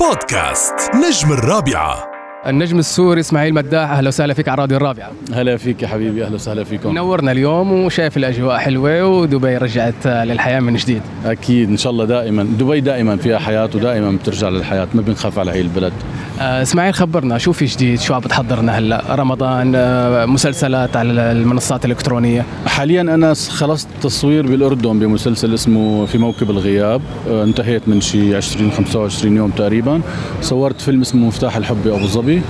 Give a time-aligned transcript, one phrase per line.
[0.00, 2.10] بودكاست نجم الرابعة.
[2.46, 5.10] النجم السوري إسماعيل مداح أهلا وسهلا فيك على راديو الرابعة.
[5.32, 6.94] هلا فيك يا حبيبي أهلا وسهلا فيكم.
[6.94, 11.02] نورنا اليوم وشايف الأجواء حلوة ودبي رجعت للحياة من جديد.
[11.24, 12.42] أكيد إن شاء الله دائما.
[12.42, 15.92] دبي دائما فيها حياة ودائما بترجع للحياة ما بنخاف على هي البلد.
[16.40, 22.44] إسماعيل خبرنا شو في جديد؟ شو عم بتحضرنا هلا؟ رمضان آه، مسلسلات على المنصات الإلكترونية.
[22.66, 27.00] حاليا أنا خلصت تصوير بالأردن بمسلسل اسمه في موكب الغياب.
[27.30, 30.00] آه، انتهيت من شي 20 25 يوم تقريبا.
[30.42, 32.42] صورت فيلم اسمه مفتاح الحب بأبو ظبي.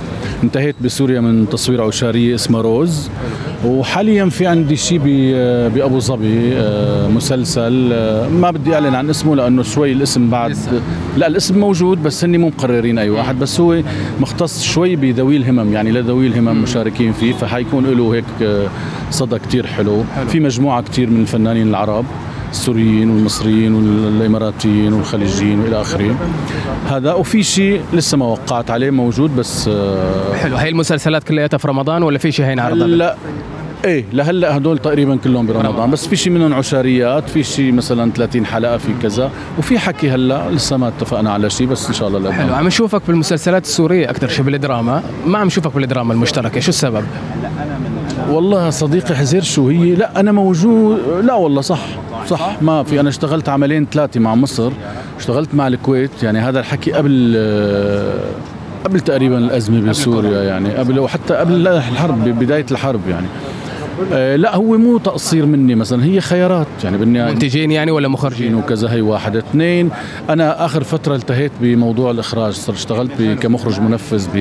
[0.43, 3.09] انتهيت بسوريا من تصوير عشاريه اسمها روز.
[3.65, 4.99] وحاليا في عندي شيء
[5.75, 6.53] بأبو ظبي
[7.15, 7.73] مسلسل
[8.31, 10.57] ما بدي أعلن عن اسمه لأنه شوي الاسم بعد
[11.17, 13.81] لا الاسم موجود بس هني مو مقررين أي واحد بس هو
[14.19, 18.67] مختص شوي بذوي الهمم يعني لذوي الهمم مشاركين فيه فحيكون له هيك آه،
[19.11, 20.03] صدى كتير حلو.
[20.15, 20.27] حلو.
[20.27, 22.05] في مجموعة كتير من الفنانين العرب.
[22.51, 26.15] السوريين والمصريين والإماراتيين والخليجيين والى آخره.
[26.89, 30.55] هذا وفي شيء لسه ما وقعت عليه موجود بس آه، حلو.
[30.55, 33.15] هي المسلسلات كلياتها في رمضان ولا في شيء هين عرضها لا
[33.85, 35.91] إيه لهلا هدول تقريبا كلهم برمضان.
[35.91, 39.31] بس في شيء منهم عشاريات في شيء مثلا 30 حلقة في كذا.
[39.57, 42.55] وفي حكي هلا لسه ما اتفقنا على شيء بس إن شاء الله حلو.
[42.55, 45.03] عم نشوفك بالمسلسلات السورية أكثر شيء بالدراما.
[45.25, 46.59] ما عم نشوفك بالدراما المشتركة.
[46.59, 47.03] شو السبب؟
[48.29, 50.99] والله صديقي حزير شو هي لا أنا موجود.
[51.23, 51.85] لا والله صح
[52.27, 52.61] صح.
[52.61, 54.71] ما في أنا اشتغلت عملين ثلاثة مع مصر.
[55.17, 56.23] اشتغلت مع الكويت.
[56.23, 57.35] يعني هذا الحكي قبل
[58.85, 63.27] قبل تقريبا الأزمة بسوريا يعني قبل وحتى قبل الحرب بداية الحرب يعني.
[64.13, 68.55] آه لا هو مو تقصير مني مثلا هي خيارات يعني بدي منتجين يعني ولا مخرجين؟
[68.55, 69.89] وكذا هي واحد اثنين.
[70.29, 74.37] أنا آخر فترة التهيت بموضوع الإخراج صرت اشتغلت كمخرج منفذ ب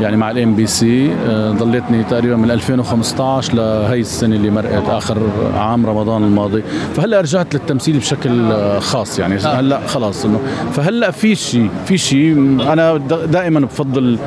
[0.00, 1.10] يعني مع ال MBC
[1.58, 5.18] ضليتني تقريبا من 2015 لهي السنة اللي مرقت آخر
[5.54, 6.62] عام رمضان الماضي.
[6.96, 9.34] فهلأ رجعت للتمثيل بشكل خاص يعني.
[9.34, 9.60] آه.
[9.60, 10.40] هلأ خلاص إنه
[10.72, 12.32] فهلأ في شيء في شيء
[12.72, 14.18] أنا دائما بفضل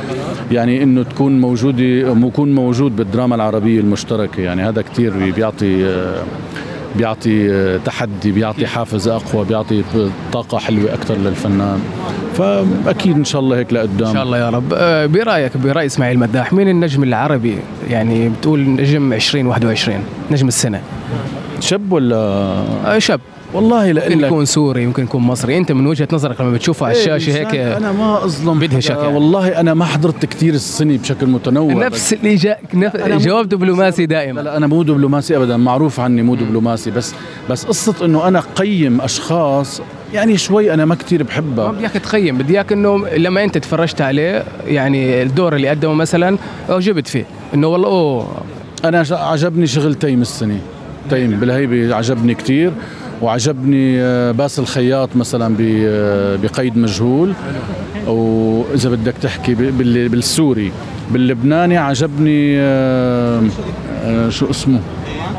[0.52, 4.42] يعني إنه تكون موجودة يكون موجود بالدراما العربية المشتركة.
[4.42, 6.03] يعني هذا كثير بيعطي
[6.96, 9.84] بيعطي تحدي بيعطي حافز أقوى بيعطي
[10.34, 11.80] طاقة حلوة أكثر للفنان.
[12.34, 14.08] فأكيد إن شاء الله هيك لقدام.
[14.08, 14.74] إن شاء الله يا رب.
[14.74, 17.58] أه، برأيك برأي إسماعيل مداح مين النجم العربي؟
[17.90, 20.82] يعني بتقول نجم 2021 نجم السنة.
[21.60, 23.20] شاب ولا؟ أه، شاب
[23.53, 25.58] والله لا ممكن يكون سوري ممكن يكون مصري.
[25.58, 28.59] أنت من وجهة نظرك لما بتشوفه على الشاشه إيه هيك أنا ما أظلم.
[28.59, 29.14] بدهشك يعني.
[29.14, 32.97] والله أنا ما حضرت كثير السنة بشكل متنوع نفس الاجابه نف...
[32.97, 34.41] جواب دبلوماسي دائما.
[34.41, 37.14] لا أنا مو دبلوماسي ابدا معروف عني مو دبلوماسي بس
[37.50, 39.81] بس قصة إنه أنا قيم أشخاص
[40.14, 41.66] يعني شوي أنا ما كثير بحبها.
[41.66, 45.94] ما بدي إياك تقيم بدي إياك إنه لما أنت تفرجت عليه يعني الدور اللي قدمه
[45.94, 46.38] مثلا
[46.70, 47.25] اعجبت فيه.
[47.53, 48.28] إنه والله أوه.
[48.85, 50.59] أنا عجبني شغل تيم السنة
[51.09, 52.72] تيم بالهيبة عجبني كثير
[53.23, 57.34] وعجبني آه، باسل الخياط مثلا آه، بقيد مجهول.
[58.07, 60.72] واذا بدك تحكي بالسوري.
[61.11, 63.41] باللبناني عجبني آه،
[64.29, 64.79] شو اسمه؟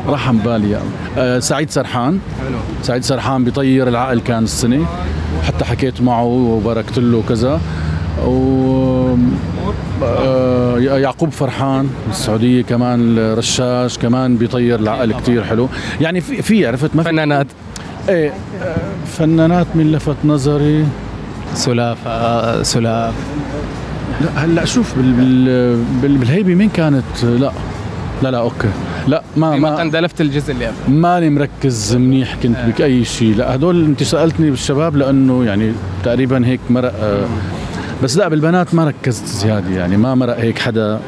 [0.07, 0.79] عن بالي.
[1.41, 2.19] سعيد سرحان.
[2.81, 4.85] سعيد سرحان بيطير العقل كان السنة.
[5.43, 7.61] حتى حكيت معه وباركت له وكذا
[8.27, 9.15] و
[10.77, 15.69] يعقوب فرحان السعودية كمان رشاش كمان بيطير العقل كتير حلو.
[16.01, 17.47] يعني في في عرفت ما فنانات.
[18.09, 18.33] إيه
[19.07, 20.85] فنانات من لفت نظري.
[21.53, 23.13] سلاف آه، سلاف.
[24.21, 27.51] لا هلا شوف بال بال بالهيبة مين كانت؟ لا.
[28.23, 28.67] لا لا okay.
[29.07, 30.75] لا ما ما اندلفت الجزء اللي قبل.
[30.87, 32.69] ماني مركز منيح كنت آه.
[32.77, 35.71] باي شيء لا هدول أنت سألتني بالشباب لأنه يعني
[36.03, 37.25] تقريبا هيك مرق آه
[38.03, 40.99] بس لا بالبنات ما ركزت زيادة يعني ما مرق هيك حدا.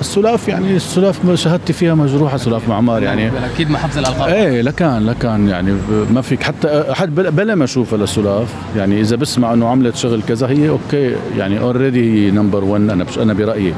[0.00, 3.30] السلاف يعني السلاف شهادتي فيها مجروحة سلاف معمار يعني.
[3.54, 4.28] أكيد ما حفظ الألقاب.
[4.28, 5.74] إيه لكان لكان يعني
[6.10, 6.42] ما فيك.
[6.42, 11.16] حتى حد بلا ما اشوفها لسلاف يعني إذا بسمع إنه عملت شغل كذا هي okay
[11.38, 13.74] يعني already هي number 1 أنا أنا برأيي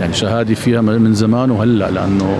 [0.00, 2.38] يعني شهادي فيها من زمان وهلأ لأنه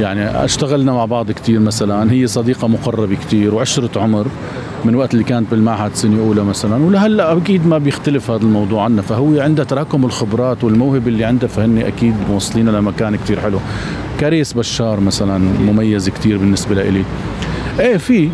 [0.00, 2.12] يعني اشتغلنا مع بعض كثير مثلا.
[2.12, 4.26] هي صديقة مقربة كثير وعشرة عمر.
[4.84, 9.02] من وقت اللي كانت بالمعهد سنه أولى مثلا ولهلأ أكيد ما بيختلف هذا الموضوع عنا
[9.02, 13.58] فهو عندها تراكم الخبرات والموهبة اللي عندها فهن أكيد موصلين لمكان كثير حلو.
[14.20, 17.04] كريس بشار مثلا مميز كثير بالنسبة لإلي
[17.80, 18.28] إيه في.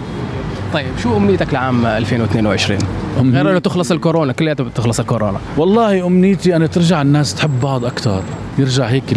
[0.72, 2.80] طيب شو أمنيتك لعام 2022
[3.18, 5.38] غير إنه تخلص الكورونا كلياتها بتخلص الكورونا.
[5.56, 8.22] والله أمنيتي أنا ترجع الناس تحب بعض أكثر
[8.58, 9.16] يرجع هيك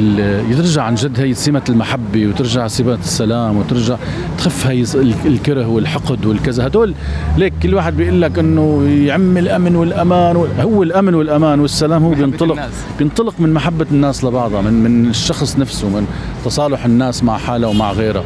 [0.49, 3.97] يرجع عن جد هي سمة المحبة وترجع سمة السلام وترجع
[4.37, 4.85] تخف هي
[5.25, 6.67] الكره والحقد والكذا.
[6.67, 6.93] هدول
[7.37, 12.51] ليك كل واحد بيقول لك إنه يعم الأمن والأمان هو الأمن والأمان والسلام هو بينطلق
[12.51, 12.73] الناس.
[12.99, 16.07] بينطلق من محبة الناس لبعضها من من الشخص نفسه من
[16.45, 18.23] تصالح الناس مع حالها ومع غيرها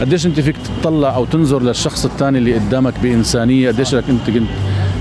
[0.00, 4.48] قديش أنت فيك تطلع أو تنظر للشخص الثاني اللي قدامك بإنسانية؟ قديش لك أنت كنت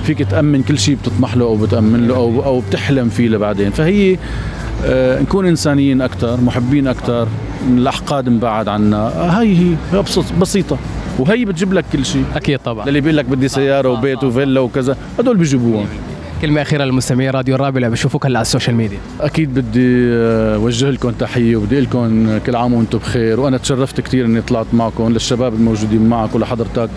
[0.04, 4.18] فيك تأمن كل شيء بتطمح له أو بتأمن له أو أو بتحلم فيه لبعدين؟ فهي
[5.22, 7.28] نكون إنسانيين أكثر محبين أكثر
[7.70, 8.98] الأحقاد نبعد عنا.
[9.40, 10.04] هاي هي
[10.42, 10.78] بسيطة.
[11.20, 12.26] وهي بتجيب لك كل شيء.
[12.36, 12.88] أكيد طبعا.
[12.88, 15.86] اللي بيقول لك بدي سيارة وبيت وفيلا وكذا هدول بيجيبوهم
[16.42, 18.98] كلمة أخيرة للمستمعين راديو الرابع اللي بشوفوك هلا على ال social media.
[19.22, 23.40] أكيد بدي آه، أوجه لكم تحية وبدي لكم كل عام وأنتم بخير.
[23.40, 26.90] وأنا تشرفت كثير إني طلعت معكم للشباب الموجودين معك ولحضرتك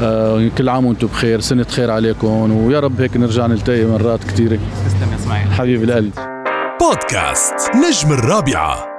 [0.00, 1.40] آه، كل عام وأنتم بخير.
[1.40, 2.50] سنة خير عليكم.
[2.52, 5.52] ويا رب هيك نرجع نلتقي مرات كثيرة تسلم يا إسماعيل.
[5.52, 6.12] حبيب القلب.
[6.80, 8.95] بودكاست نجم الرابعة.